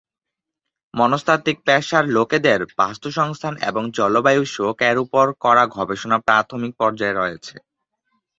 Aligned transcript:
মনস্তাত্ত্বিক 0.93 1.57
পেশার 1.65 2.05
লোকেদের 2.07 2.59
বাস্তুসংস্থান 2.77 3.53
এবং 3.69 3.83
জলবায়ু 3.97 4.43
শোক 4.55 4.77
এর 4.81 4.97
উপর 4.97 5.25
করা 5.43 5.63
গবেষণা 5.75 6.17
প্রাথমিক 6.19 6.73
পর্যায়ে 6.77 7.17
রয়েছে। 7.17 7.55